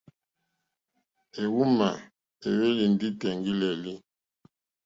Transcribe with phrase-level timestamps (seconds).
[1.41, 1.89] Éhwùmá
[2.47, 3.93] éhwélì ndí tèŋɡí!lélí.